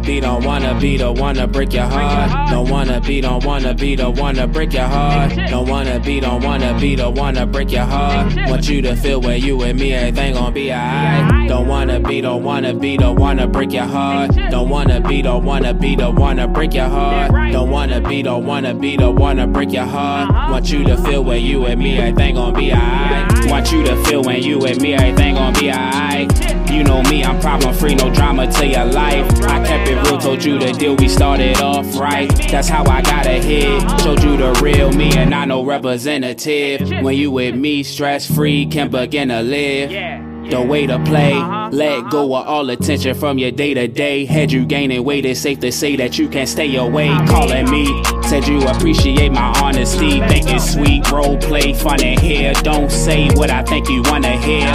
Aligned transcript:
Wanna 0.00 0.06
be, 0.06 0.20
don't 0.20 0.44
wanna 0.44 0.80
be, 0.80 0.96
don't 0.96 1.18
wanna 1.18 1.46
break 1.46 1.72
your 1.72 1.84
heart. 1.84 2.50
Don't 2.50 2.70
wanna 2.70 3.00
be, 3.00 3.20
don't 3.20 3.44
wanna 3.44 3.74
be, 3.74 3.96
don't 3.96 4.18
wanna 4.18 4.46
break 4.46 4.72
your 4.72 4.86
heart. 4.86 5.32
Don't 5.48 5.68
wanna 5.68 6.00
be, 6.00 6.20
don't 6.20 6.42
wanna 6.42 6.78
be, 6.78 6.96
don't 6.96 7.14
wanna 7.14 7.46
break 7.46 7.70
your 7.70 7.84
heart. 7.84 8.34
Want 8.48 8.68
you 8.68 8.80
to 8.82 8.96
feel 8.96 9.20
where 9.20 9.36
you 9.36 9.62
and 9.62 9.78
me, 9.78 9.92
everything 9.92 10.34
gon' 10.34 10.52
be 10.54 10.72
alright. 10.72 11.48
Don't 11.48 11.66
wanna 11.66 12.00
be, 12.00 12.20
don't 12.20 12.42
wanna 12.42 12.74
be, 12.74 12.96
don't 12.96 13.18
wanna 13.18 13.46
break 13.46 13.72
your 13.72 13.84
heart. 13.84 14.30
Don't 14.50 14.68
wanna 14.68 15.00
be, 15.00 15.22
don't 15.22 15.44
wanna 15.44 15.74
be, 15.74 15.96
don't 15.96 16.16
wanna 16.16 16.48
break 16.48 16.74
your 16.74 16.88
heart. 16.88 17.32
Don't 17.52 17.70
wanna 17.70 18.00
be, 18.00 18.22
don't 18.22 18.46
wanna 18.46 18.74
be, 18.74 18.96
don't 18.96 19.16
wanna 19.16 19.46
break 19.46 19.72
your 19.72 19.86
heart. 19.86 20.50
Want 20.50 20.70
you 20.70 20.84
to 20.84 20.96
feel 20.98 21.24
where 21.24 21.38
you 21.38 21.66
and 21.66 21.78
me, 21.78 21.98
everything 21.98 22.34
gon' 22.36 22.54
be 22.54 22.72
alright. 22.72 23.50
Want 23.50 23.70
you 23.72 23.84
to 23.84 23.96
feel 24.04 24.22
when 24.22 24.42
you 24.42 24.64
and 24.64 24.80
me, 24.80 24.94
everything 24.94 25.34
gon' 25.34 25.52
be 25.54 25.70
alright. 25.70 26.69
You 26.70 26.84
know 26.84 27.02
me, 27.02 27.24
I'm 27.24 27.40
problem 27.40 27.74
free, 27.74 27.94
no 27.94 28.12
drama 28.14 28.50
to 28.52 28.66
your 28.66 28.84
life. 28.84 29.26
I 29.42 29.64
kept 29.66 29.88
it 29.88 29.96
real, 30.06 30.18
told 30.18 30.44
you 30.44 30.58
the 30.58 30.72
deal, 30.72 30.96
we 30.96 31.08
started 31.08 31.58
off 31.58 31.98
right. 31.98 32.30
That's 32.50 32.68
how 32.68 32.84
I 32.84 33.02
got 33.02 33.26
ahead. 33.26 34.00
Showed 34.00 34.22
you 34.22 34.36
the 34.36 34.58
real 34.62 34.92
me, 34.92 35.10
and 35.16 35.34
I 35.34 35.44
no 35.44 35.64
representative. 35.64 36.88
When 37.02 37.16
you 37.16 37.30
with 37.32 37.54
me, 37.54 37.82
stress 37.82 38.26
free, 38.32 38.66
can 38.66 38.88
begin 38.90 39.28
to 39.28 39.42
live. 39.42 39.90
The 40.50 40.60
way 40.60 40.84
to 40.86 40.98
play, 41.04 41.34
let 41.70 42.10
go 42.10 42.34
of 42.34 42.46
all 42.46 42.68
attention 42.70 43.14
from 43.14 43.38
your 43.38 43.52
day 43.52 43.72
to 43.74 43.86
day. 43.86 44.24
Had 44.24 44.50
you 44.50 44.66
gaining 44.66 45.04
weight, 45.04 45.24
it's 45.24 45.38
safe 45.38 45.60
to 45.60 45.70
say 45.70 45.94
that 45.96 46.18
you 46.18 46.28
can't 46.28 46.48
stay 46.48 46.74
away. 46.74 47.08
Calling 47.28 47.70
me, 47.70 47.86
said 48.24 48.48
you 48.48 48.60
appreciate 48.66 49.30
my 49.30 49.52
honesty. 49.62 50.18
Think 50.26 50.50
it's 50.50 50.72
sweet, 50.72 50.99
role 51.10 51.36
play, 51.38 51.72
fun 51.72 52.02
in 52.02 52.18
here. 52.18 52.52
Don't 52.62 52.90
say 52.90 53.28
what 53.34 53.50
I 53.50 53.62
think 53.62 53.88
you 53.88 54.02
wanna 54.06 54.36
hear. 54.38 54.66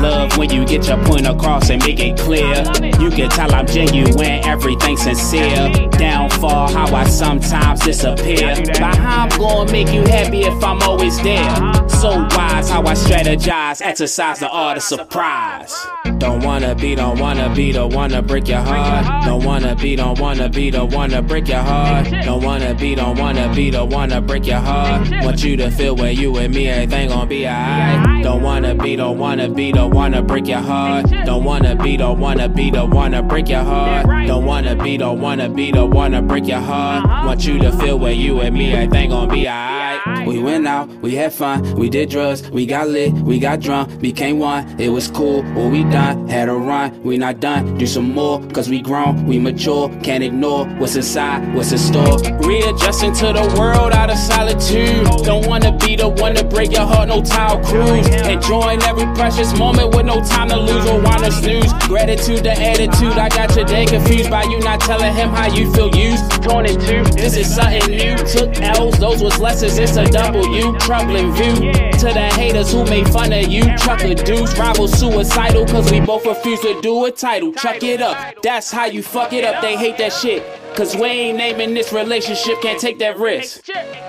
Love 0.00 0.36
when 0.36 0.50
you 0.50 0.64
get 0.64 0.86
your 0.86 1.02
point 1.04 1.26
across 1.26 1.70
and 1.70 1.82
make 1.84 2.00
it 2.00 2.18
clear. 2.18 2.64
You 3.00 3.10
can 3.10 3.30
tell 3.30 3.54
I'm 3.54 3.66
genuine, 3.66 4.44
everything 4.44 4.96
sincere. 4.96 5.70
Downfall, 5.92 6.68
how 6.72 6.94
I 6.94 7.04
sometimes 7.04 7.80
disappear. 7.80 8.54
But 8.66 8.96
how 8.96 9.22
I'm 9.24 9.38
gonna 9.38 9.72
make 9.72 9.92
you 9.92 10.02
happy 10.02 10.40
if 10.40 10.62
I'm 10.62 10.82
always 10.82 11.20
there. 11.22 11.56
So 11.88 12.26
wise 12.36 12.68
how 12.68 12.82
I 12.82 12.94
strategize, 12.94 13.80
exercise 13.82 14.40
the 14.40 14.48
art 14.48 14.76
of 14.76 14.82
surprise. 14.82 15.74
Don't 16.18 16.44
wanna 16.44 16.74
be, 16.74 16.94
don't 16.94 17.18
wanna 17.18 17.52
be, 17.54 17.72
don't 17.72 17.92
wanna 17.94 18.22
break 18.22 18.48
your 18.48 18.60
heart. 18.60 19.24
Don't 19.24 19.44
wanna 19.44 19.74
be, 19.74 19.96
don't 19.96 20.18
wanna 20.18 20.48
be, 20.48 20.70
don't 20.70 20.92
wanna 20.92 21.22
break 21.22 21.48
your 21.48 21.62
heart. 21.62 22.08
Don't 22.24 22.42
wanna 22.42 22.74
be, 22.74 22.94
don't 22.94 23.18
wanna 23.18 23.52
be, 23.54 23.70
don't 23.70 23.90
wanna 23.90 24.20
break 24.20 24.46
your 24.46 24.58
heart. 24.58 25.08
Want 25.24 25.42
you 25.42 25.56
to 25.56 25.70
feel 25.76 25.94
where 25.94 26.10
you 26.10 26.36
and 26.38 26.54
me, 26.54 26.68
everything 26.68 27.08
gon' 27.08 27.28
be 27.28 27.46
alright. 27.46 28.22
Don't 28.22 28.42
wanna 28.42 28.74
be, 28.74 28.96
don't 28.96 29.18
wanna 29.18 29.48
be, 29.48 29.72
don't 29.72 29.90
wanna 29.90 30.22
break 30.22 30.48
your 30.48 30.60
heart. 30.60 31.06
Don't 31.26 31.44
wanna 31.44 31.76
be, 31.76 31.96
don't 31.96 32.18
wanna 32.18 32.48
be, 32.48 32.70
don't 32.70 32.90
wanna 32.90 33.22
break 33.22 33.48
your 33.48 33.62
heart. 33.62 34.06
Don't 34.26 34.44
wanna 34.44 34.74
be, 34.74 34.96
don't 34.96 35.20
wanna 35.20 35.48
be, 35.48 35.70
don't 35.70 35.90
wanna 35.90 36.22
break 36.22 36.46
your 36.48 36.60
heart. 36.60 37.26
Want 37.26 37.44
you 37.46 37.58
to 37.58 37.72
feel 37.72 37.98
where 37.98 38.12
you 38.12 38.40
and 38.40 38.54
me, 38.54 38.72
everything 38.72 39.10
gon' 39.10 39.28
be 39.28 39.46
alright. 39.46 39.85
We 40.26 40.38
went 40.42 40.66
out, 40.66 40.88
we 41.02 41.14
had 41.14 41.32
fun, 41.32 41.76
we 41.76 41.88
did 41.88 42.10
drugs, 42.10 42.50
we 42.50 42.66
got 42.66 42.88
lit, 42.88 43.12
we 43.12 43.38
got 43.38 43.60
drunk, 43.60 44.00
became 44.00 44.38
one. 44.38 44.80
It 44.80 44.88
was 44.88 45.08
cool, 45.08 45.42
what 45.54 45.70
we 45.70 45.84
done, 45.84 46.28
had 46.28 46.48
a 46.48 46.54
run, 46.54 47.02
we 47.02 47.16
not 47.16 47.40
done. 47.40 47.78
Do 47.78 47.86
some 47.86 48.12
more, 48.12 48.44
cause 48.48 48.68
we 48.68 48.80
grown, 48.80 49.26
we 49.26 49.38
mature, 49.38 49.88
can't 50.02 50.24
ignore 50.24 50.66
what's 50.78 50.96
inside, 50.96 51.54
what's 51.54 51.72
in 51.72 51.78
store. 51.78 52.18
Readjusting 52.40 53.14
to 53.14 53.26
the 53.32 53.54
world 53.58 53.92
out 53.92 54.10
of 54.10 54.18
solitude. 54.18 55.06
Don't 55.24 55.46
wanna 55.46 55.76
be 55.78 55.96
the 55.96 56.08
one 56.08 56.34
to 56.34 56.44
break 56.44 56.72
your 56.72 56.86
heart, 56.86 57.08
no 57.08 57.22
tile 57.22 57.62
cruise. 57.64 58.06
Enjoying 58.26 58.82
every 58.82 59.06
precious 59.14 59.56
moment 59.56 59.94
with 59.94 60.06
no 60.06 60.20
time 60.24 60.48
to 60.48 60.56
lose 60.56 60.86
or 60.86 61.00
wanna 61.00 61.30
snooze. 61.30 61.72
Gratitude, 61.86 62.42
the 62.42 62.52
attitude, 62.52 63.12
I 63.12 63.28
got 63.28 63.54
your 63.54 63.64
day 63.64 63.86
confused 63.86 64.30
by 64.30 64.42
you 64.44 64.58
not 64.60 64.80
telling 64.80 65.14
him 65.14 65.30
how 65.30 65.46
you 65.46 65.72
feel 65.72 65.94
used. 65.94 66.24
Torn 66.42 66.66
in 66.66 66.80
two, 66.80 67.04
this 67.14 67.36
is 67.36 67.54
something 67.54 67.86
new. 67.90 68.16
Took 68.16 68.60
L's, 68.60 68.98
those 68.98 69.22
was 69.22 69.38
lessons, 69.38 69.78
it's 69.86 69.96
a 69.96 70.04
W. 70.06 70.76
Troubling 70.78 71.32
view 71.32 71.54
to 71.54 72.06
the 72.12 72.30
haters 72.34 72.72
who 72.72 72.84
made 72.84 73.08
fun 73.08 73.32
of 73.32 73.46
you. 73.46 73.62
Chuck 73.76 74.02
a 74.02 74.14
deuce, 74.14 74.58
rival 74.58 74.88
suicidal, 74.88 75.64
cause 75.66 75.90
we 75.90 76.00
both 76.00 76.26
refuse 76.26 76.60
to 76.60 76.80
do 76.80 77.04
a 77.04 77.10
title. 77.10 77.52
Chuck 77.52 77.82
it 77.82 78.00
up, 78.00 78.42
that's 78.42 78.70
how 78.70 78.86
you 78.86 79.02
fuck 79.02 79.32
it 79.32 79.44
up. 79.44 79.62
They 79.62 79.76
hate 79.76 79.96
that 79.98 80.12
shit. 80.12 80.42
Cause 80.76 80.94
we 80.94 81.06
ain't 81.06 81.38
naming 81.38 81.72
this 81.72 81.90
relationship, 81.90 82.60
can't 82.60 82.78
take 82.78 82.98
that 82.98 83.18
risk. 83.18 83.66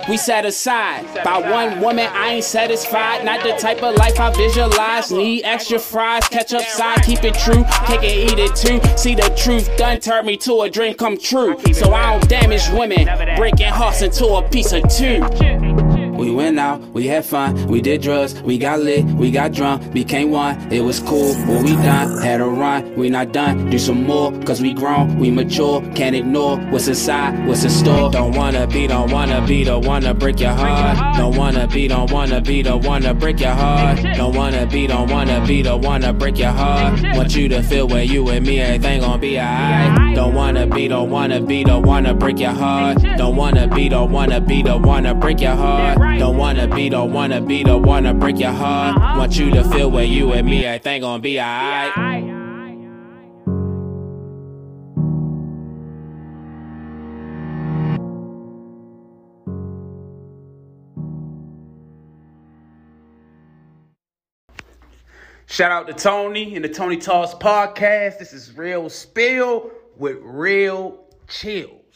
We 0.10 0.18
set 0.18 0.46
aside 0.46 1.24
by 1.24 1.40
one 1.40 1.80
woman, 1.80 2.08
I 2.12 2.34
ain't 2.34 2.44
satisfied. 2.44 3.24
Not 3.24 3.42
the 3.42 3.54
type 3.54 3.82
of 3.84 3.96
life 3.96 4.20
I 4.20 4.34
visualize. 4.36 5.10
Need 5.10 5.44
extra 5.44 5.80
fries, 5.80 6.28
ketchup 6.28 6.62
side, 6.64 7.04
keep 7.04 7.24
it 7.24 7.36
true. 7.36 7.64
Cake 7.86 8.04
and 8.04 8.32
eat 8.32 8.40
it 8.40 8.54
too. 8.54 8.82
See 8.98 9.16
the 9.16 9.34
truth 9.38 9.76
done 9.78 10.02
turn 10.02 10.26
me 10.26 10.36
to 10.38 10.62
a 10.62 10.70
dream 10.70 10.96
come 10.96 11.18
true. 11.18 11.58
So 11.72 11.94
I 11.94 12.12
don't 12.18 12.30
damage 12.30 12.70
women, 12.74 13.08
breaking 13.38 13.68
hearts 13.68 14.02
into 14.02 14.26
a 14.26 14.42
piece 14.50 14.74
of 14.74 14.84
two. 14.90 15.22
We 16.18 16.36
went 16.38 16.60
out, 16.60 16.80
we 16.94 17.08
had 17.08 17.26
fun, 17.26 17.68
we 17.68 17.82
did 17.82 18.00
drugs, 18.00 18.40
we 18.44 18.60
got 18.60 18.80
lit, 18.80 19.04
we 19.22 19.32
got 19.32 19.52
drunk, 19.52 19.92
became 19.92 20.30
one. 20.30 20.56
It 20.72 20.82
was 20.82 21.00
cool, 21.00 21.34
what 21.48 21.64
we 21.64 21.74
done, 21.78 22.22
had 22.22 22.42
a 22.42 22.46
run, 22.46 22.96
we 22.96 23.10
not 23.10 23.34
done. 23.34 23.72
Do 23.72 23.80
some 23.80 24.04
more, 24.04 24.32
cause 24.44 24.62
we 24.62 24.72
grown, 24.72 25.18
we 25.18 25.32
mature, 25.32 25.82
can't 25.96 26.16
ignore 26.16 26.60
what's 26.70 26.88
inside, 26.88 27.48
what's 27.48 27.64
in 27.64 27.72
store. 27.72 28.12
Don't 28.12 28.36
wanna 28.36 28.68
be, 28.68 28.86
don't 28.86 29.12
wanna 29.12 29.46
be, 29.48 29.64
don't 29.64 29.84
wanna 29.84 30.14
break 30.14 30.40
your 30.40 30.52
heart. 30.52 31.18
Don't 31.18 31.36
wanna 31.36 31.68
be, 31.68 31.88
don't 31.88 32.12
wanna 32.12 32.40
be, 32.40 32.62
don't 32.62 32.86
wanna 32.86 33.16
break 33.16 33.40
your 33.40 33.56
heart. 33.56 33.98
Don't 34.16 34.36
wanna 34.36 34.68
be, 34.68 34.86
don't 34.86 35.10
wanna 35.10 35.44
be, 35.44 35.64
don't 35.64 35.82
wanna 35.82 36.14
break 36.14 36.38
your 36.38 36.52
heart. 36.52 37.02
Want 37.16 37.36
you 37.36 37.50
to 37.50 37.64
feel 37.64 37.88
where 37.88 38.04
you 38.04 38.30
and 38.30 38.46
me, 38.46 38.60
everything 38.60 39.02
gon' 39.02 39.20
be 39.20 39.40
alright. 39.40 40.16
Don't 40.16 40.36
wanna 40.36 40.68
be, 40.68 40.88
don't 40.88 41.10
wanna 41.10 41.42
be, 41.42 41.64
don't 41.64 41.84
wanna 41.84 42.14
break 42.14 42.40
your 42.40 42.52
heart. 42.52 43.02
Don't 43.18 43.36
wanna 43.36 43.68
be, 43.68 43.90
don't 43.90 44.12
wanna 44.12 44.40
be, 44.40 44.62
don't 44.62 44.84
wanna 44.84 45.16
break 45.16 45.42
your 45.42 45.56
heart. 45.56 45.98
Don't 46.20 46.37
wanna 46.38 46.68
be, 46.68 46.90
don't 46.90 47.12
wanna 47.12 47.42
be, 47.42 47.64
don't 47.64 47.84
wanna 47.84 48.14
break 48.14 48.40
your 48.40 48.52
heart. 48.52 48.96
Uh-huh. 48.98 49.20
Want 49.20 49.38
you 49.38 49.50
to 49.52 49.64
feel 49.66 49.90
where 49.90 50.06
you 50.06 50.34
and 50.34 50.48
me, 50.48 50.66
everything 50.66 51.02
gon' 51.02 51.22
be 51.22 51.40
alright. 51.40 52.36
Shout 65.50 65.72
out 65.72 65.88
to 65.88 65.94
Tony 65.94 66.56
and 66.56 66.64
the 66.64 66.70
Tony's 66.70 67.04
Talk 67.04 67.42
podcast. 67.42 68.20
This 68.20 68.32
is 68.32 68.56
Real 68.56 68.90
Spill 68.90 69.72
with 69.98 70.18
Real 70.22 71.04
Chillz. 71.28 71.87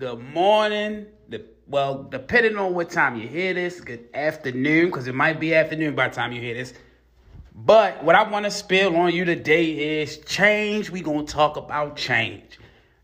Good 0.00 0.32
morning. 0.32 1.08
The, 1.28 1.44
well, 1.68 2.04
depending 2.04 2.56
on 2.56 2.72
what 2.72 2.88
time 2.88 3.16
you 3.16 3.28
hear 3.28 3.52
this, 3.52 3.82
good 3.82 4.08
afternoon, 4.14 4.86
because 4.86 5.06
it 5.06 5.14
might 5.14 5.38
be 5.38 5.54
afternoon 5.54 5.94
by 5.94 6.08
the 6.08 6.14
time 6.14 6.32
you 6.32 6.40
hear 6.40 6.54
this. 6.54 6.72
But 7.54 8.02
what 8.02 8.14
I 8.14 8.22
want 8.22 8.46
to 8.46 8.50
spill 8.50 8.96
on 8.96 9.12
you 9.12 9.26
today 9.26 10.00
is 10.00 10.16
change. 10.20 10.88
we 10.88 11.02
going 11.02 11.26
to 11.26 11.30
talk 11.30 11.58
about 11.58 11.96
change. 11.98 12.58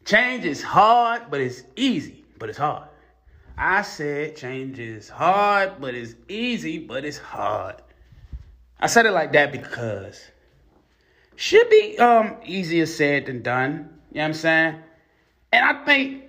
Change 0.07 0.47
is 0.47 0.63
hard, 0.63 1.25
but 1.31 1.43
it's 1.43 1.65
easy, 1.77 2.25
but 2.39 2.49
it's 2.49 2.57
hard. 2.57 2.89
I 3.59 3.83
said 3.83 4.35
change 4.35 4.79
is 4.79 5.11
hard, 5.11 5.73
but 5.79 5.95
it's 5.95 6.15
easy, 6.31 6.79
but 6.79 7.05
it's 7.05 7.19
hard. 7.19 7.75
I 8.81 8.87
said 8.87 9.05
it 9.05 9.11
like 9.11 9.35
that 9.35 9.53
because 9.53 10.31
should 11.35 11.69
be 11.69 11.99
um 11.99 12.39
easier 12.47 12.87
said 12.87 13.27
than 13.27 13.43
done. 13.43 14.01
You 14.13 14.17
know 14.17 14.23
what 14.23 14.25
I'm 14.29 14.33
saying? 14.33 14.77
And 15.53 15.63
I 15.63 15.85
think 15.85 16.26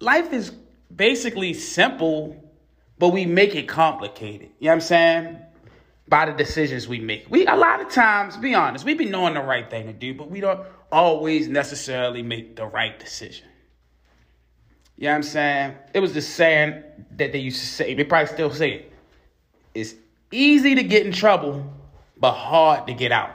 life 0.00 0.32
is 0.32 0.52
basically 0.94 1.54
simple, 1.54 2.36
but 2.98 3.08
we 3.08 3.26
make 3.26 3.54
it 3.54 3.68
complicated. 3.68 4.50
You 4.58 4.66
know 4.66 4.70
what 4.70 4.74
I'm 4.74 4.80
saying? 4.80 5.38
By 6.08 6.26
the 6.26 6.32
decisions 6.32 6.88
we 6.88 7.00
make. 7.00 7.30
We 7.30 7.46
a 7.46 7.54
lot 7.54 7.80
of 7.80 7.90
times, 7.90 8.36
be 8.36 8.54
honest, 8.54 8.84
we 8.84 8.94
be 8.94 9.04
knowing 9.04 9.34
the 9.34 9.42
right 9.42 9.68
thing 9.68 9.86
to 9.86 9.92
do, 9.92 10.14
but 10.14 10.30
we 10.30 10.40
don't 10.40 10.66
always 10.90 11.48
necessarily 11.48 12.22
make 12.22 12.56
the 12.56 12.66
right 12.66 12.98
decision. 12.98 13.46
You 14.96 15.04
know 15.04 15.10
what 15.10 15.16
I'm 15.16 15.22
saying? 15.22 15.74
It 15.94 16.00
was 16.00 16.14
the 16.14 16.22
saying 16.22 16.82
that 17.16 17.32
they 17.32 17.38
used 17.38 17.60
to 17.60 17.66
say, 17.66 17.94
they 17.94 18.04
probably 18.04 18.32
still 18.32 18.50
say 18.50 18.72
it. 18.72 18.92
It's 19.74 19.94
easy 20.32 20.74
to 20.74 20.82
get 20.82 21.06
in 21.06 21.12
trouble, 21.12 21.72
but 22.16 22.32
hard 22.32 22.88
to 22.88 22.94
get 22.94 23.12
out. 23.12 23.30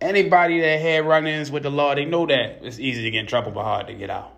Anybody 0.00 0.60
that 0.60 0.80
had 0.80 1.06
run-ins 1.06 1.50
with 1.50 1.64
the 1.64 1.70
law, 1.70 1.94
they 1.94 2.04
know 2.04 2.26
that 2.26 2.60
it's 2.62 2.78
easy 2.78 3.02
to 3.02 3.10
get 3.10 3.20
in 3.20 3.26
trouble, 3.26 3.50
but 3.50 3.64
hard 3.64 3.86
to 3.88 3.94
get 3.94 4.10
out. 4.10 4.35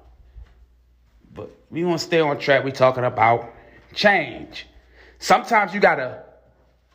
But 1.39 1.51
we 1.71 1.83
to 1.83 1.99
stay 1.99 2.21
on 2.21 2.39
track. 2.39 2.65
we 2.65 2.73
talking 2.73 3.05
about 3.05 3.55
change. 3.95 4.67
Sometimes 5.21 5.73
you 5.73 5.81
gotta 5.81 6.25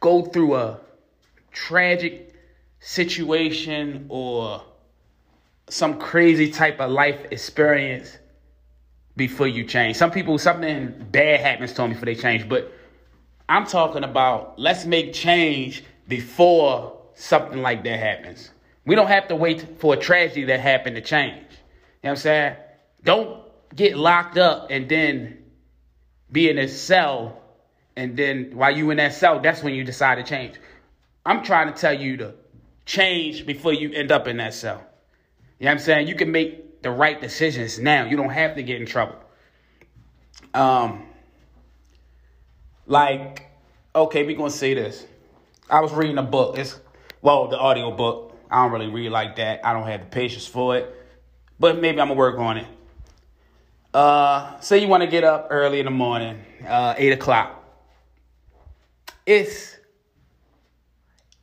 go 0.01 0.23
through 0.23 0.55
a 0.55 0.79
tragic 1.53 2.35
situation 2.81 4.05
or 4.09 4.61
some 5.69 5.97
crazy 5.97 6.51
type 6.51 6.81
of 6.81 6.91
life 6.91 7.25
experience 7.31 8.17
before 9.15 9.47
you 9.47 9.63
change. 9.63 9.95
Some 9.95 10.11
people, 10.11 10.37
something 10.37 10.93
bad 11.11 11.39
happens 11.39 11.71
to 11.71 11.77
them 11.77 11.91
before 11.91 12.05
they 12.05 12.15
change, 12.15 12.49
but 12.49 12.71
I'm 13.47 13.65
talking 13.65 14.03
about 14.03 14.59
let's 14.59 14.85
make 14.85 15.13
change 15.13 15.85
before 16.09 16.99
something 17.13 17.61
like 17.61 17.83
that 17.85 17.99
happens. 17.99 18.49
We 18.85 18.95
don't 18.95 19.07
have 19.07 19.29
to 19.29 19.35
wait 19.37 19.79
for 19.79 19.93
a 19.93 19.97
tragedy 19.97 20.43
that 20.45 20.59
happened 20.59 20.97
to 20.97 21.01
change. 21.01 21.35
You 21.37 21.39
know 21.39 21.49
what 22.01 22.09
I'm 22.09 22.15
saying? 22.17 22.55
Don't 23.05 23.43
get 23.75 23.97
locked 23.97 24.37
up 24.37 24.67
and 24.69 24.87
then 24.89 25.37
be 26.31 26.49
in 26.49 26.57
a 26.57 26.67
cell 26.67 27.43
and 27.95 28.17
then 28.17 28.51
while 28.55 28.75
you 28.75 28.89
in 28.89 28.97
that 28.97 29.13
cell, 29.13 29.39
that's 29.39 29.61
when 29.61 29.73
you 29.75 29.83
decide 29.83 30.15
to 30.15 30.23
change. 30.23 30.55
I'm 31.25 31.43
trying 31.43 31.71
to 31.71 31.79
tell 31.79 31.93
you 31.93 32.17
to 32.17 32.33
change 32.85 33.45
before 33.45 33.73
you 33.73 33.91
end 33.91 34.11
up 34.11 34.27
in 34.27 34.37
that 34.37 34.53
cell. 34.53 34.83
You 35.59 35.65
know 35.65 35.71
what 35.71 35.73
I'm 35.73 35.79
saying? 35.79 36.07
You 36.07 36.15
can 36.15 36.31
make 36.31 36.81
the 36.81 36.91
right 36.91 37.19
decisions 37.21 37.79
now. 37.79 38.05
You 38.05 38.17
don't 38.17 38.31
have 38.31 38.55
to 38.55 38.63
get 38.63 38.81
in 38.81 38.87
trouble. 38.87 39.15
Um 40.53 41.07
like 42.85 43.47
okay, 43.95 44.23
we 44.25 44.33
gonna 44.33 44.49
say 44.49 44.73
this. 44.73 45.05
I 45.69 45.79
was 45.79 45.93
reading 45.93 46.17
a 46.17 46.23
book. 46.23 46.57
It's 46.57 46.79
well, 47.21 47.47
the 47.47 47.57
audio 47.57 47.91
book. 47.91 48.37
I 48.51 48.63
don't 48.63 48.71
really 48.71 48.89
read 48.89 49.09
like 49.11 49.37
that. 49.37 49.65
I 49.65 49.71
don't 49.71 49.87
have 49.87 50.01
the 50.01 50.07
patience 50.07 50.45
for 50.45 50.75
it. 50.77 50.93
But 51.59 51.79
maybe 51.79 52.01
I'm 52.01 52.09
gonna 52.09 52.19
work 52.19 52.37
on 52.39 52.57
it. 52.57 52.67
Uh, 53.93 54.59
say 54.59 54.79
you 54.79 54.87
want 54.87 55.01
to 55.01 55.07
get 55.07 55.23
up 55.23 55.47
early 55.51 55.79
in 55.79 55.85
the 55.85 55.91
morning, 55.91 56.39
uh, 56.67 56.95
eight 56.97 57.11
o'clock. 57.11 57.63
It's 59.25 59.77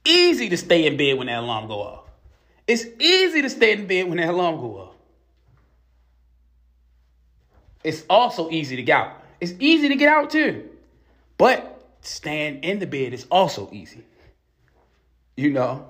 easy 0.04 0.48
to 0.48 0.56
stay 0.56 0.86
in 0.86 0.96
bed 0.96 1.16
when 1.16 1.28
that 1.28 1.38
alarm 1.38 1.68
go 1.68 1.80
off. 1.80 2.10
It's 2.66 2.84
easy 2.98 3.42
to 3.42 3.50
stay 3.50 3.72
in 3.72 3.86
bed 3.86 4.08
when 4.08 4.18
that 4.18 4.28
alarm 4.28 4.56
go 4.60 4.78
off. 4.78 4.94
It's 7.84 8.04
also 8.10 8.50
easy 8.50 8.76
to 8.76 8.82
get 8.82 9.00
out. 9.00 9.24
It's 9.40 9.54
easy 9.58 9.88
to 9.88 9.96
get 9.96 10.08
out 10.08 10.30
too. 10.30 10.68
But 11.38 11.80
staying 12.02 12.62
in 12.62 12.78
the 12.78 12.86
bed 12.86 13.14
is 13.14 13.26
also 13.30 13.70
easy. 13.72 14.04
You 15.36 15.50
know, 15.50 15.88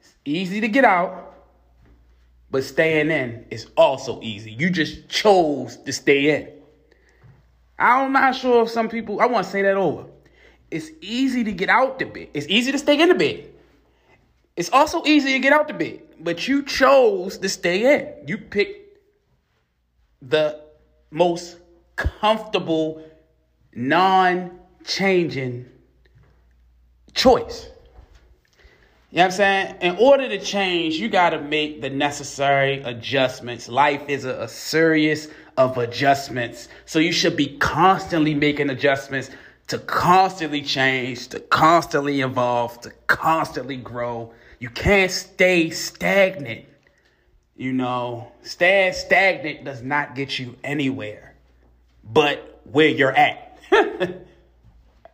it's 0.00 0.14
easy 0.24 0.60
to 0.62 0.68
get 0.68 0.84
out, 0.84 1.35
but 2.50 2.64
staying 2.64 3.10
in 3.10 3.46
is 3.50 3.66
also 3.76 4.20
easy. 4.22 4.52
You 4.52 4.70
just 4.70 5.08
chose 5.08 5.76
to 5.78 5.92
stay 5.92 6.34
in. 6.36 6.48
I'm 7.78 8.12
not 8.12 8.34
sure 8.34 8.62
if 8.64 8.70
some 8.70 8.88
people, 8.88 9.20
I 9.20 9.26
want 9.26 9.44
to 9.44 9.52
say 9.52 9.62
that 9.62 9.76
over. 9.76 10.06
It's 10.70 10.90
easy 11.00 11.44
to 11.44 11.52
get 11.52 11.68
out 11.68 11.98
the 11.98 12.06
bed. 12.06 12.28
It's 12.34 12.46
easy 12.48 12.72
to 12.72 12.78
stay 12.78 13.00
in 13.00 13.08
the 13.08 13.14
bed. 13.14 13.50
It's 14.56 14.70
also 14.72 15.04
easy 15.04 15.32
to 15.32 15.38
get 15.38 15.52
out 15.52 15.68
the 15.68 15.74
bed, 15.74 16.00
but 16.18 16.48
you 16.48 16.62
chose 16.62 17.38
to 17.38 17.48
stay 17.48 17.94
in. 17.94 18.26
You 18.26 18.38
picked 18.38 18.98
the 20.22 20.60
most 21.10 21.58
comfortable, 21.94 23.04
non 23.74 24.58
changing 24.84 25.66
choice. 27.12 27.68
You 29.10 29.18
know 29.18 29.22
what 29.22 29.24
I'm 29.24 29.30
saying? 29.32 29.76
In 29.80 29.96
order 29.96 30.28
to 30.28 30.38
change, 30.38 30.96
you 30.96 31.08
got 31.08 31.30
to 31.30 31.40
make 31.40 31.80
the 31.80 31.90
necessary 31.90 32.82
adjustments. 32.82 33.68
Life 33.68 34.08
is 34.08 34.24
a, 34.24 34.42
a 34.42 34.48
series 34.48 35.28
of 35.56 35.78
adjustments. 35.78 36.68
So 36.84 36.98
you 36.98 37.12
should 37.12 37.36
be 37.36 37.56
constantly 37.58 38.34
making 38.34 38.70
adjustments 38.70 39.30
to 39.68 39.78
constantly 39.78 40.62
change, 40.62 41.28
to 41.28 41.40
constantly 41.40 42.20
evolve, 42.20 42.80
to 42.82 42.92
constantly 43.06 43.76
grow. 43.76 44.32
You 44.58 44.70
can't 44.70 45.10
stay 45.10 45.70
stagnant. 45.70 46.66
You 47.56 47.72
know, 47.72 48.32
staying 48.42 48.92
stagnant 48.92 49.64
does 49.64 49.82
not 49.82 50.14
get 50.14 50.38
you 50.38 50.56
anywhere 50.62 51.26
but 52.12 52.60
where 52.64 52.88
you're 52.88 53.12
at. 53.12 53.58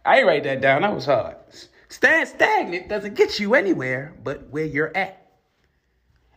I 0.04 0.22
write 0.22 0.44
that 0.44 0.60
down. 0.60 0.82
That 0.82 0.94
was 0.94 1.06
hard. 1.06 1.36
Staying 1.92 2.24
stagnant 2.24 2.88
doesn't 2.88 3.16
get 3.16 3.38
you 3.38 3.54
anywhere 3.54 4.14
but 4.24 4.48
where 4.48 4.64
you're 4.64 4.96
at. 4.96 5.30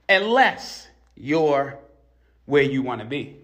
Unless 0.10 0.90
you're 1.16 1.80
where 2.46 2.62
you 2.62 2.82
want 2.82 3.00
to 3.00 3.08
be. 3.08 3.38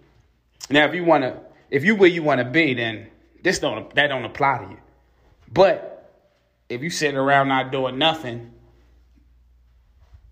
Now, 0.69 0.85
if 0.87 0.93
you 0.93 1.05
want 1.05 1.23
to, 1.23 1.39
if 1.69 1.85
you 1.85 1.95
where 1.95 2.09
you 2.09 2.21
want 2.21 2.39
to 2.39 2.45
be, 2.45 2.73
then 2.73 3.07
this 3.41 3.59
don't 3.59 3.95
that 3.95 4.07
don't 4.07 4.25
apply 4.25 4.57
to 4.57 4.71
you. 4.71 4.77
But 5.53 6.13
if 6.67 6.81
you 6.81 6.89
sitting 6.89 7.15
around 7.15 7.47
not 7.47 7.71
doing 7.71 7.97
nothing 7.97 8.51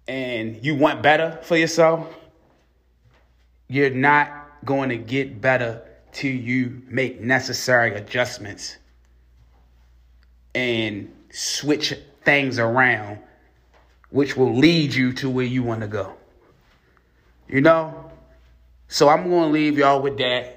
and 0.06 0.62
you 0.62 0.75
want 0.75 1.02
better 1.02 1.40
for 1.44 1.56
yourself, 1.56 2.14
you're 3.70 3.90
not 3.90 4.66
going 4.66 4.90
to 4.90 4.98
get 4.98 5.40
better 5.40 5.86
till 6.12 6.36
you 6.36 6.82
make 6.90 7.22
necessary 7.22 7.96
adjustments 7.96 8.75
and 10.54 11.14
switch 11.31 11.94
things 12.24 12.60
around, 12.60 13.20
which 14.10 14.36
will 14.36 14.56
lead 14.56 14.94
you 14.94 15.14
to 15.14 15.30
where 15.30 15.46
you 15.46 15.64
want 15.64 15.81
to 15.81 15.88
go. 15.88 16.14
You 17.48 17.62
know? 17.62 18.12
So 18.88 19.08
I'm 19.10 19.30
going 19.30 19.50
to 19.50 19.54
leave 19.54 19.78
y'all 19.78 20.02
with 20.02 20.18
that. 20.18 20.56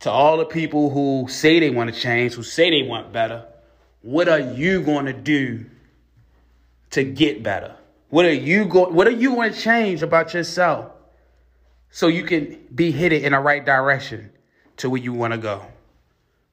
To 0.00 0.10
all 0.10 0.36
the 0.36 0.44
people 0.44 0.90
who 0.90 1.28
say 1.28 1.60
they 1.60 1.70
want 1.70 1.94
to 1.94 1.98
change, 1.98 2.34
who 2.34 2.42
say 2.42 2.70
they 2.70 2.88
want 2.88 3.12
better, 3.12 3.46
what 4.02 4.28
are 4.28 4.40
you 4.40 4.82
going 4.82 5.06
to 5.06 5.12
do 5.12 5.64
to 6.90 7.04
get 7.04 7.44
better? 7.44 7.76
What 8.10 8.26
are 8.26 8.32
you 8.32 8.64
going 8.64 8.94
what 8.94 9.06
are 9.06 9.12
you 9.12 9.36
going 9.36 9.52
to 9.52 9.58
change 9.58 10.02
about 10.02 10.34
yourself 10.34 10.90
so 11.90 12.08
you 12.08 12.24
can 12.24 12.58
be 12.74 12.90
headed 12.90 13.22
in 13.22 13.32
the 13.32 13.38
right 13.38 13.64
direction 13.64 14.30
to 14.78 14.90
where 14.90 15.00
you 15.00 15.12
want 15.12 15.32
to 15.34 15.38
go? 15.38 15.64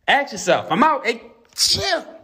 Ask 0.08 0.32
yourself. 0.32 0.68
I'm 0.72 0.84
out. 0.84 1.06
Hey, 1.06 1.22
chill. 1.56 2.19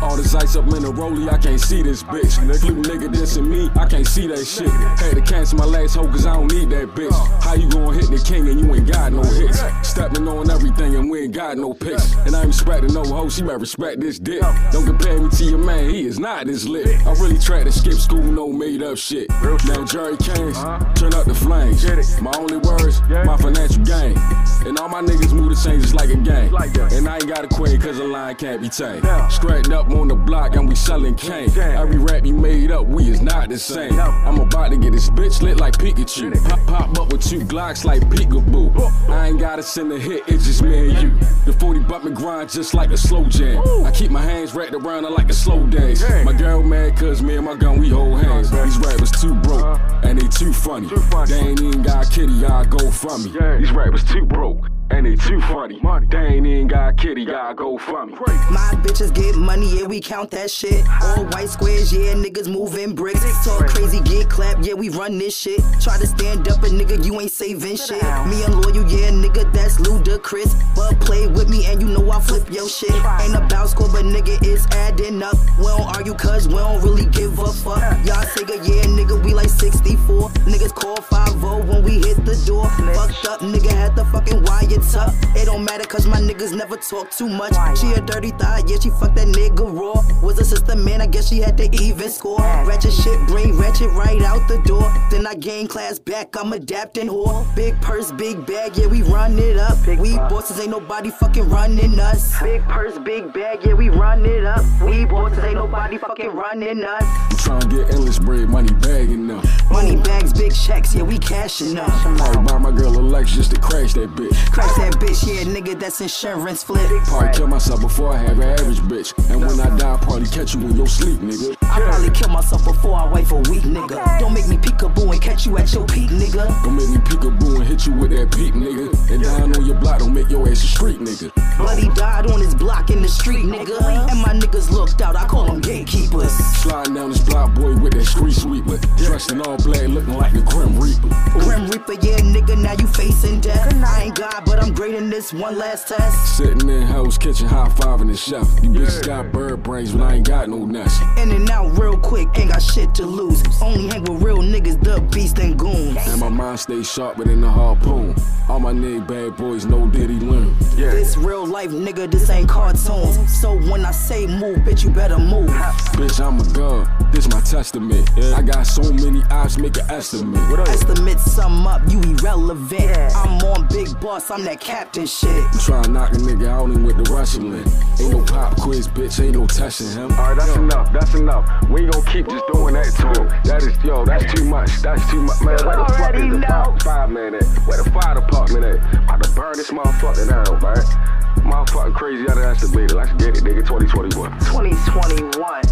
All 0.00 0.16
this 0.16 0.34
ice 0.34 0.54
up 0.54 0.64
in 0.64 0.82
the 0.82 0.92
rollie, 0.92 1.28
I 1.28 1.38
can't 1.38 1.60
see 1.60 1.82
this 1.82 2.02
bitch. 2.02 2.36
Flew 2.60 2.82
nigga 2.82 3.12
dissing 3.12 3.48
me, 3.48 3.68
I 3.74 3.86
can't 3.86 4.06
see 4.06 4.28
that 4.28 4.44
shit. 4.44 4.70
Had 4.70 5.14
to 5.14 5.20
cancel 5.20 5.58
my 5.58 5.64
last 5.64 5.96
hoe 5.96 6.06
cause 6.06 6.24
I 6.24 6.34
don't 6.34 6.52
need 6.52 6.70
that 6.70 6.94
bitch. 6.94 7.12
How 7.42 7.54
you 7.54 7.68
gonna 7.68 7.92
hit 7.94 8.08
the 8.10 8.18
king 8.24 8.48
and 8.48 8.60
you 8.60 8.74
ain't 8.74 8.90
got 8.90 9.12
no 9.12 9.22
hits? 9.22 9.60
Stepping 9.82 10.28
on 10.28 10.50
everything 10.50 10.94
and 10.94 11.10
we 11.10 11.22
ain't 11.22 11.34
got 11.34 11.58
no 11.58 11.74
picks. 11.74 12.14
And 12.26 12.36
I 12.36 12.40
ain't 12.40 12.48
respecting 12.48 12.94
no 12.94 13.02
hoe, 13.02 13.28
she 13.28 13.42
might 13.42 13.60
respect 13.60 14.00
this 14.00 14.18
dick. 14.20 14.40
Don't 14.70 14.86
compare 14.86 15.18
me 15.18 15.30
to 15.30 15.44
your 15.44 15.58
man, 15.58 15.90
he 15.90 16.06
is 16.06 16.20
not 16.20 16.46
this 16.46 16.64
lit. 16.64 17.04
I 17.04 17.12
really 17.14 17.38
tried 17.38 17.64
to 17.64 17.72
skip 17.72 17.94
school, 17.94 18.22
no 18.22 18.52
made 18.52 18.82
up 18.82 18.98
shit. 18.98 19.28
Now 19.30 19.84
Jerry 19.84 20.16
Kane, 20.18 20.54
turn 20.94 21.12
up 21.14 21.26
the 21.26 21.34
flames. 21.34 21.84
My 22.20 22.32
only 22.38 22.58
words, 22.58 23.02
my 23.02 23.36
financial 23.36 23.82
gain. 23.84 24.16
And 24.64 24.78
all 24.78 24.88
my 24.88 25.02
niggas 25.02 25.32
move 25.32 25.50
the 25.50 25.56
same 25.56 25.80
just 25.80 25.94
like 25.94 26.10
a 26.10 26.16
gang. 26.16 26.54
And 26.92 27.08
I 27.08 27.16
ain't 27.16 27.26
got 27.26 27.44
a 27.44 27.48
queen 27.48 27.80
cause 27.80 27.98
the 27.98 28.04
line 28.04 28.36
can't 28.36 28.60
be 28.62 28.68
tamed. 28.68 29.02
Scratched 29.30 29.70
up 29.72 29.87
on 29.92 30.08
the 30.08 30.14
block 30.14 30.56
and 30.56 30.68
we 30.68 30.74
selling 30.74 31.14
cane. 31.14 31.50
Every 31.58 31.98
rap 31.98 32.24
you 32.24 32.34
made 32.34 32.70
up, 32.70 32.86
we 32.86 33.08
is 33.08 33.20
not 33.20 33.48
the 33.48 33.58
same. 33.58 33.98
I'm 33.98 34.38
about 34.38 34.70
to 34.70 34.76
get 34.76 34.92
this 34.92 35.10
bitch 35.10 35.42
lit 35.42 35.58
like 35.58 35.74
Pikachu. 35.74 36.32
Pop, 36.48 36.60
pop 36.66 36.98
up 36.98 37.12
with 37.12 37.22
two 37.22 37.40
Glocks 37.40 37.84
like 37.84 38.02
peekaboo. 38.02 38.68
I 39.08 39.28
ain't 39.28 39.40
gotta 39.40 39.62
send 39.62 39.92
a 39.92 39.98
hit, 39.98 40.24
it's 40.26 40.46
just 40.46 40.62
me 40.62 40.90
and 40.90 41.02
you. 41.02 41.28
The 41.44 41.52
40 41.52 41.80
button 41.80 42.14
grind 42.14 42.50
just 42.50 42.74
like 42.74 42.90
a 42.90 42.96
slow 42.96 43.24
jam. 43.24 43.62
I 43.84 43.90
keep 43.90 44.10
my 44.10 44.22
hands 44.22 44.54
wrapped 44.54 44.74
around 44.74 45.04
her 45.04 45.10
like 45.10 45.28
a 45.28 45.34
slow 45.34 45.66
dance. 45.66 46.02
My 46.24 46.32
girl 46.32 46.62
mad 46.62 46.96
cause 46.96 47.22
me 47.22 47.36
and 47.36 47.46
my 47.46 47.54
gun, 47.54 47.78
we 47.78 47.88
hold 47.88 48.20
hands. 48.20 48.50
These 48.50 48.78
rappers 48.78 49.10
too 49.10 49.34
broke 49.34 49.80
and 50.02 50.20
they 50.20 50.28
too 50.28 50.52
funny. 50.52 50.88
They 51.26 51.38
ain't 51.38 51.60
even 51.60 51.82
got 51.82 52.10
kitty, 52.10 52.32
y'all 52.34 52.64
go 52.64 52.90
for 52.90 53.18
me. 53.18 53.30
These 53.58 53.72
rappers 53.72 54.04
too 54.04 54.24
broke. 54.24 54.68
And 54.90 55.04
they 55.06 55.16
too 55.16 55.40
funny. 55.42 55.80
They 56.10 56.18
ain't 56.18 56.46
even 56.46 56.66
got 56.66 56.96
kitty, 56.96 57.22
y'all 57.22 57.54
go 57.54 57.76
for 57.78 58.06
me. 58.06 58.14
My 58.50 58.72
bitches 58.82 59.14
get 59.14 59.36
money, 59.36 59.78
yeah, 59.78 59.86
we 59.86 60.00
count 60.00 60.30
that 60.30 60.50
shit. 60.50 60.86
All 61.02 61.24
white 61.26 61.50
squares, 61.50 61.92
yeah, 61.92 62.14
niggas 62.14 62.48
moving 62.50 62.94
bricks. 62.94 63.20
Talk 63.44 63.68
crazy, 63.68 64.00
get 64.00 64.30
clapped, 64.30 64.64
yeah, 64.64 64.74
we 64.74 64.88
run 64.88 65.18
this 65.18 65.36
shit. 65.36 65.60
Try 65.80 65.98
to 65.98 66.06
stand 66.06 66.48
up, 66.48 66.62
a 66.62 66.66
nigga, 66.66 67.04
you 67.04 67.20
ain't 67.20 67.30
saving 67.30 67.76
shit. 67.76 68.02
Me 68.26 68.42
and 68.44 68.54
loyal, 68.54 68.88
yeah, 68.88 69.10
nigga, 69.10 69.52
that's 69.52 69.78
ludicrous. 69.78 70.54
But 70.74 70.98
play 71.00 71.26
with 71.26 71.48
me, 71.48 71.66
and 71.66 71.82
you 71.82 71.88
know 71.88 72.10
I 72.10 72.20
flip 72.20 72.50
your 72.50 72.68
shit. 72.68 72.90
Ain't 73.20 73.34
about 73.34 73.68
score, 73.68 73.88
but 73.88 74.04
nigga, 74.04 74.38
it's 74.42 74.66
adding 74.68 75.22
up. 75.22 75.36
We 75.58 75.64
don't 75.64 75.86
argue, 75.96 76.14
cause 76.14 76.48
we 76.48 76.54
don't 76.54 76.82
really 76.82 77.06
give 77.06 77.38
a 77.38 77.52
fuck. 77.52 77.82
Y'all 78.06 78.24
Sega, 78.24 78.56
yeah, 78.66 78.84
nigga, 78.84 79.22
we 79.22 79.34
like 79.34 79.50
64. 79.50 80.30
Niggas 80.48 80.74
call 80.74 80.96
5 80.96 81.42
when 81.42 81.84
we 81.84 81.98
hit 81.98 82.24
the 82.24 82.34
door. 82.46 82.68
Fucked 82.94 83.26
up, 83.26 83.40
nigga, 83.40 83.70
had 83.70 83.94
the 83.94 84.04
fucking 84.06 84.42
wire 84.44 84.77
It 84.80 85.44
don't 85.46 85.64
matter 85.64 85.84
cause 85.84 86.06
my 86.06 86.20
niggas 86.20 86.54
never 86.56 86.76
talk 86.76 87.10
too 87.10 87.28
much. 87.28 87.54
She 87.78 87.92
a 87.92 88.00
dirty 88.00 88.30
thought, 88.30 88.68
yeah, 88.68 88.78
she 88.78 88.90
fucked 88.90 89.16
that 89.16 89.28
nigga 89.28 89.66
raw. 89.72 90.02
Was 90.22 90.38
a 90.38 90.44
sister 90.44 90.76
man, 90.76 91.00
I 91.00 91.06
guess 91.06 91.28
she 91.28 91.38
had 91.38 91.56
to 91.58 91.68
even 91.82 92.10
score. 92.10 92.38
Ratchet 92.38 92.92
shit, 92.92 93.18
bring 93.26 93.56
ratchet 93.56 93.90
right 93.92 94.22
out 94.22 94.46
the 94.48 94.58
door. 94.62 94.92
Then 95.10 95.26
I 95.26 95.34
gain 95.34 95.66
class 95.66 95.98
back, 95.98 96.36
I'm 96.36 96.52
adapting 96.52 97.08
whore. 97.08 97.44
Big 97.54 97.80
purse, 97.80 98.12
big 98.12 98.46
bag, 98.46 98.76
yeah, 98.76 98.86
we 98.86 99.02
run 99.02 99.38
it 99.38 99.56
up. 99.56 99.76
We 99.86 100.14
bosses 100.14 100.60
ain't 100.60 100.70
nobody 100.70 101.10
fucking 101.10 101.48
running 101.48 101.98
us. 101.98 102.40
Big 102.40 102.62
purse, 102.62 102.98
big 102.98 103.32
bag, 103.32 103.64
yeah, 103.64 103.74
we 103.74 103.88
run 103.90 104.24
it 104.24 104.44
up. 104.44 104.64
We 104.82 105.04
bosses 105.04 105.44
ain't 105.44 105.54
nobody 105.54 105.98
fucking 105.98 106.30
running 106.30 106.84
us. 106.84 107.02
I'm 107.02 107.36
trying 107.36 107.60
to 107.60 107.68
get 107.68 107.94
endless 107.94 108.18
bread, 108.18 108.48
money 108.48 108.72
bagging 108.74 109.30
up. 109.30 109.44
Money 109.70 109.96
bags, 109.96 110.32
big 110.32 110.54
checks, 110.54 110.94
yeah, 110.94 111.02
we 111.02 111.18
cashing 111.18 111.78
up. 111.78 111.90
Probably 112.16 112.42
buy 112.44 112.58
my 112.58 112.70
girl 112.70 112.96
a 112.98 113.00
Lex 113.00 113.32
just 113.32 113.54
to 113.54 113.60
crash 113.60 113.94
that 113.94 114.10
bitch. 114.14 114.34
Crash 114.52 114.67
that 114.76 114.94
bitch, 114.94 115.26
yeah, 115.26 115.44
nigga, 115.44 115.78
that's 115.78 116.00
insurance 116.00 116.62
flip. 116.62 116.88
Probably 117.04 117.32
kill 117.32 117.46
myself 117.46 117.80
before 117.80 118.12
I 118.14 118.18
have 118.18 118.38
an 118.38 118.50
average 118.50 118.80
bitch. 118.80 119.12
And 119.30 119.40
when 119.40 119.60
I 119.60 119.76
die, 119.76 119.88
I'll 119.88 119.98
probably 119.98 120.26
catch 120.26 120.54
you 120.54 120.60
in 120.62 120.76
your 120.76 120.86
sleep, 120.86 121.20
nigga. 121.20 121.56
I 121.62 121.80
probably 121.80 122.10
kill 122.10 122.30
myself 122.30 122.64
before 122.64 122.96
I 122.96 123.10
wait 123.12 123.26
for 123.26 123.36
a 123.36 123.50
week, 123.50 123.62
nigga. 123.62 124.20
Don't 124.20 124.32
make 124.32 124.48
me 124.48 124.56
peekaboo 124.56 125.12
and 125.12 125.22
catch 125.22 125.46
you 125.46 125.56
at 125.58 125.72
your 125.72 125.86
peak, 125.86 126.10
nigga. 126.10 126.46
Don't 126.64 126.76
make 126.76 126.88
me 126.88 126.98
peekaboo 126.98 127.56
and 127.56 127.64
hit 127.64 127.86
you 127.86 127.92
with 127.92 128.10
that 128.10 128.34
peep, 128.34 128.54
nigga. 128.54 129.10
And 129.10 129.22
down 129.22 129.56
on 129.56 129.66
your 129.66 129.76
block, 129.76 130.00
don't 130.00 130.14
make 130.14 130.28
your 130.28 130.48
ass 130.48 130.62
a 130.64 130.66
street, 130.66 131.00
nigga. 131.00 131.32
Bloody 131.58 131.88
died 131.90 132.30
on 132.30 132.40
his 132.40 132.54
block 132.54 132.90
in 132.90 133.02
the 133.02 133.08
street, 133.08 133.44
nigga. 133.44 133.80
And 134.10 134.20
my 134.20 134.32
niggas 134.32 134.70
looked 134.70 135.02
out, 135.02 135.16
I 135.16 135.26
call 135.26 135.46
them 135.46 135.60
gatekeepers. 135.60 136.30
Sliding 136.30 136.94
down 136.94 137.10
this 137.10 137.20
block, 137.20 137.52
boy, 137.54 137.76
with 137.76 137.94
that 137.94 138.04
street 138.04 138.34
sweeper. 138.34 138.78
Dressed 138.96 139.32
in 139.32 139.40
all 139.40 139.56
black, 139.58 139.88
looking 139.88 140.14
like 140.14 140.32
the 140.32 140.42
Grim 140.42 140.78
Reaper. 140.78 141.08
Grim 141.40 141.66
Reaper, 141.68 141.94
yeah, 141.94 142.18
nigga, 142.20 142.56
now 142.56 142.72
you 142.72 142.86
facing 142.86 143.40
death. 143.40 143.72
And 143.72 143.84
I 143.84 144.04
ain't 144.04 144.14
God, 144.14 144.44
but 144.46 144.62
I'm 144.62 144.72
grading 144.72 145.10
this 145.10 145.32
one 145.32 145.58
last 145.58 145.88
test. 145.88 146.36
Sitting 146.36 146.68
in 146.68 146.82
Hell's 146.82 147.18
Kitchen, 147.18 147.48
high 147.48 147.68
fiving 147.68 148.06
the 148.06 148.16
chef. 148.16 148.46
You 148.62 148.70
bitches 148.70 149.04
got 149.04 149.32
bird 149.32 149.64
brains, 149.64 149.92
but 149.92 150.02
I 150.02 150.14
ain't 150.14 150.28
got 150.28 150.48
no 150.48 150.64
nuts. 150.64 151.00
In 151.16 151.32
and 151.32 151.50
out 151.50 151.76
real 151.76 151.98
quick, 151.98 152.28
ain't 152.38 152.52
got 152.52 152.62
shit 152.62 152.94
to 152.94 153.04
lose. 153.04 153.42
Only 153.60 153.88
hang 153.88 154.04
with 154.04 154.22
real 154.22 154.38
niggas, 154.38 154.82
the 154.82 155.00
beast 155.12 155.38
and 155.40 155.58
goons. 155.58 155.96
And 156.06 156.20
my 156.20 156.28
mind 156.28 156.60
stays 156.60 156.88
sharper 156.90 157.24
than 157.24 157.40
the 157.40 157.50
harpoon. 157.50 158.14
All 158.48 158.60
my 158.60 158.72
nigga 158.72 159.06
bad 159.06 159.36
boys 159.36 159.66
know 159.66 159.86
Diddy 159.88 160.20
learn. 160.20 160.56
Yeah. 160.76 160.90
This 160.90 161.16
real 161.16 161.47
life, 161.48 161.70
nigga, 161.70 162.10
this 162.10 162.30
ain't 162.30 162.48
cartoons. 162.48 163.40
So 163.40 163.56
when 163.70 163.84
I 163.84 163.90
say 163.90 164.26
move, 164.26 164.58
bitch, 164.58 164.84
you 164.84 164.90
better 164.90 165.18
move. 165.18 165.48
Bitch, 165.96 166.24
I'm 166.24 166.38
a 166.38 166.52
god. 166.52 166.88
This 167.12 167.28
my 167.28 167.40
testament. 167.40 168.08
I 168.34 168.42
got 168.42 168.64
so 168.66 168.82
many 168.92 169.22
eyes, 169.30 169.58
make 169.58 169.76
an 169.78 169.90
estimate. 169.90 170.40
What 170.50 170.60
up? 170.60 170.68
Estimate 170.68 171.18
sum 171.18 171.66
up, 171.66 171.82
you 171.88 172.00
irrelevant. 172.00 173.16
I'm 173.16 173.38
on 173.38 173.66
big 173.68 173.98
boss, 174.00 174.30
I'm 174.30 174.44
that 174.44 174.60
captain 174.60 175.06
shit. 175.06 175.44
Try 175.64 175.82
to 175.82 175.90
knock 175.90 176.12
a 176.12 176.16
nigga 176.16 176.48
out 176.48 176.66
and 176.66 176.84
with 176.84 177.02
the 177.02 177.12
wrestling. 177.14 177.64
Ain't 178.00 178.10
no 178.12 178.22
pop 178.24 178.56
quiz, 178.60 178.88
bitch, 178.88 179.22
ain't 179.24 179.34
no 179.34 179.46
testing 179.46 179.88
him. 179.88 180.12
Alright, 180.12 180.36
that's 180.36 180.56
enough. 180.56 180.92
That's 180.92 181.14
enough. 181.14 181.68
We 181.68 181.82
ain't 181.82 181.92
gonna 181.92 182.10
keep 182.10 182.28
just 182.28 182.44
doing 182.52 182.74
that 182.74 182.86
to 182.86 183.22
him. 183.22 183.28
That 183.44 183.62
is, 183.62 183.84
yo, 183.84 184.04
that's 184.04 184.32
too 184.34 184.44
much. 184.44 184.70
That's 184.82 185.10
too 185.10 185.22
much. 185.22 185.40
Man, 185.40 185.56
where 185.64 185.76
the 185.76 185.92
fuck 185.94 186.14
is 186.14 186.32
the 186.32 186.46
fire, 186.46 186.76
fireman 186.80 187.34
at? 187.36 187.44
Where 187.66 187.82
the 187.82 187.90
fire 187.90 188.14
department 188.14 188.64
at? 188.64 189.04
About 189.04 189.22
to 189.22 189.30
burn 189.32 189.56
this 189.56 189.70
motherfucker 189.70 190.28
down, 190.28 190.60
man. 190.62 191.17
Motherfucking 191.44 191.94
crazy 191.94 192.28
out 192.28 192.38
of 192.38 192.44
estimated. 192.44 192.92
Let's 192.92 193.12
get 193.12 193.36
it, 193.36 193.44
nigga. 193.44 193.66
2021. 193.66 194.32
2021. 194.40 195.62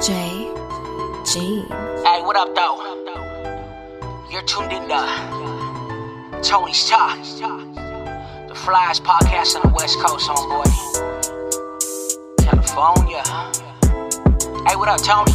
J. 0.00 0.52
G. 1.24 1.64
Hey, 2.04 2.22
what 2.22 2.36
up, 2.36 2.54
though? 2.54 2.80
You're 4.30 4.42
tuned 4.42 4.72
in 4.72 4.88
to 4.88 6.40
Tony's 6.42 6.88
Talk, 6.88 7.18
the 8.48 8.54
flyest 8.54 9.02
podcast 9.02 9.54
on 9.56 9.62
the 9.62 9.74
West 9.76 9.98
Coast, 10.00 10.28
homeboy. 10.28 10.68
California. 12.42 13.22
Hey, 14.66 14.76
what 14.76 14.88
up, 14.88 15.00
Tony? 15.02 15.32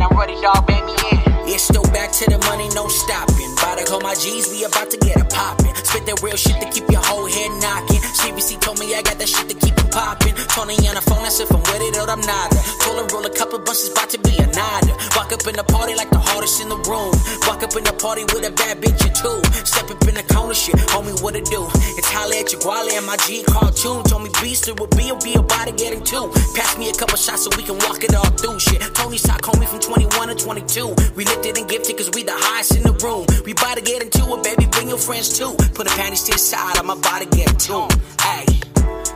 I'm 0.00 0.16
ready, 0.16 0.40
dog. 0.40 0.66
Bang 0.66 0.86
me 0.86 0.94
in. 1.10 1.20
It's 1.48 1.64
still 1.64 1.82
back 1.92 2.12
to 2.12 2.24
the 2.30 2.38
money, 2.46 2.68
no 2.74 2.88
stopping. 2.88 3.51
About 3.62 3.78
to 3.78 3.84
call 3.84 4.00
my 4.00 4.14
G's, 4.18 4.50
we 4.50 4.64
about 4.64 4.90
to 4.90 4.98
get 4.98 5.22
it 5.22 5.30
poppin'. 5.30 5.70
Spit 5.86 6.02
that 6.10 6.18
real 6.18 6.34
shit 6.34 6.58
to 6.58 6.66
keep 6.74 6.82
your 6.90 6.98
whole 6.98 7.30
head 7.30 7.50
knockin'. 7.62 8.02
CBC 8.18 8.58
told 8.58 8.82
me 8.82 8.90
I 8.90 9.02
got 9.06 9.22
that 9.22 9.30
shit 9.30 9.46
to 9.46 9.54
keep 9.54 9.78
it 9.78 9.86
poppin'. 9.94 10.34
Tony 10.50 10.74
on 10.90 10.98
the 10.98 11.04
phone, 11.06 11.22
that's 11.22 11.38
if 11.38 11.46
I'm 11.46 11.62
with 11.70 11.78
it 11.78 11.94
or 11.94 12.10
I'm 12.10 12.18
not. 12.26 12.50
Told 12.82 12.98
her 12.98 13.06
roll 13.14 13.22
a 13.22 13.30
couple 13.30 13.62
bunches, 13.62 13.94
about 13.94 14.10
to 14.10 14.18
be 14.18 14.34
a 14.42 14.50
nada. 14.50 14.98
Walk 15.14 15.30
up 15.30 15.46
in 15.46 15.54
the 15.54 15.62
party 15.62 15.94
like 15.94 16.10
the 16.10 16.18
hardest 16.18 16.58
in 16.58 16.74
the 16.74 16.80
room. 16.90 17.14
Walk 17.46 17.62
up 17.62 17.70
in 17.78 17.86
the 17.86 17.94
party 18.02 18.26
with 18.34 18.42
a 18.42 18.50
bad 18.50 18.82
bitch 18.82 18.98
or 18.98 19.14
two. 19.14 19.38
Step 19.62 19.86
up 19.94 20.02
in 20.10 20.18
the 20.18 20.26
corner, 20.26 20.58
shit, 20.58 20.74
homie, 20.90 21.14
what 21.22 21.38
it 21.38 21.46
do? 21.46 21.62
It's 21.94 22.10
holla 22.10 22.34
at 22.34 22.50
your 22.50 22.60
guale 22.66 22.90
and 22.98 23.06
my 23.06 23.14
G 23.30 23.46
cartoon. 23.46 24.02
Told 24.10 24.26
me 24.26 24.30
beast 24.42 24.66
it 24.66 24.74
would 24.82 24.90
be, 24.98 25.06
will 25.14 25.22
be 25.22 25.38
about 25.38 25.70
to 25.70 25.74
get 25.78 25.94
it 25.94 26.02
too. 26.02 26.34
Pass 26.58 26.74
me 26.82 26.90
a 26.90 26.94
couple 26.98 27.14
shots 27.14 27.46
so 27.46 27.50
we 27.54 27.62
can 27.62 27.78
walk 27.86 28.02
it 28.02 28.10
all 28.10 28.26
through 28.34 28.58
shit. 28.58 28.82
Tony's 28.98 29.22
talk, 29.22 29.46
homie, 29.46 29.70
from 29.70 29.78
21 29.78 30.34
to 30.34 30.34
22. 30.34 31.14
We 31.14 31.22
lifted 31.30 31.62
and 31.62 31.70
gifted 31.70 31.94
cause 31.94 32.10
we 32.10 32.26
the 32.26 32.34
highest 32.34 32.74
in 32.74 32.82
the 32.82 32.92
room. 33.06 33.22
We 33.46 33.51
about 33.52 33.76
to 33.76 33.82
get 33.82 34.02
into 34.02 34.22
it, 34.34 34.42
baby, 34.44 34.66
bring 34.70 34.88
your 34.88 34.98
friends 34.98 35.38
too. 35.38 35.54
Put 35.74 35.86
the 35.88 35.94
panties 35.96 36.22
to 36.24 36.32
the 36.32 36.38
side, 36.38 36.76
I'm 36.78 36.90
about 36.90 37.22
to 37.22 37.28
get 37.28 37.48
to. 37.68 37.88
Hey, 38.22 38.46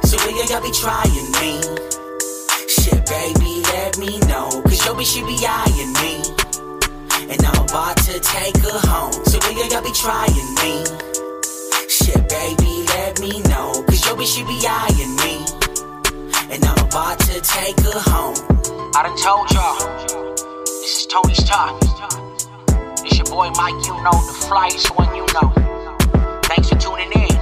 so 0.05 0.16
will 0.25 0.37
y'all 0.47 0.62
be 0.62 0.73
trying 0.73 1.31
me? 1.40 1.62
Shit, 2.69 3.00
baby, 3.07 3.62
let 3.73 3.99
me 3.99 4.19
know. 4.28 4.62
Cause 4.62 4.85
your 4.85 4.95
bitch, 4.95 5.14
she 5.14 5.23
be 5.25 5.37
eyeing 5.47 5.93
me. 6.02 6.21
And 7.33 7.40
I'm 7.45 7.64
about 7.64 7.97
to 8.09 8.21
take 8.21 8.57
her 8.59 8.78
home. 8.88 9.12
So 9.25 9.38
will 9.40 9.69
y'all 9.71 9.83
be 9.83 9.93
trying 9.93 10.49
me? 10.61 10.85
Shit, 11.88 12.28
baby, 12.28 12.85
let 12.93 13.21
me 13.21 13.40
know. 13.49 13.85
Cause 13.88 14.05
your 14.07 14.16
bitch, 14.16 14.35
she 14.37 14.43
be 14.45 14.59
eyeing 14.66 15.16
me. 15.23 15.47
And 16.52 16.64
I'm 16.64 16.87
about 16.87 17.19
to 17.21 17.40
take 17.40 17.78
her 17.81 18.00
home. 18.11 18.37
I 18.95 19.02
done 19.02 19.16
told 19.16 19.50
y'all. 19.52 19.78
This 20.83 21.00
is 21.00 21.07
Tony's 21.07 21.43
Talk. 21.45 22.25
Boy 23.30 23.50
Mike, 23.56 23.87
you 23.87 23.95
know, 24.04 24.12
the 24.12 24.47
flyest 24.47 24.97
one 24.97 25.14
you 25.14 25.26
know. 25.35 25.52
Thanks 26.45 26.68
for 26.68 26.76
tuning 26.76 27.11
in. 27.12 27.37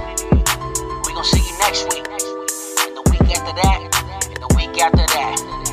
We 1.05 1.13
gonna 1.13 1.23
see 1.23 1.41
you 1.41 1.57
next 1.59 1.83
week. 1.93 2.07
And 2.07 2.97
the 2.97 3.03
week 3.11 3.37
after 3.37 3.53
that. 3.61 4.25
And 4.27 4.37
the 4.37 4.55
week 4.55 4.81
after 4.81 5.05
that. 5.05 5.64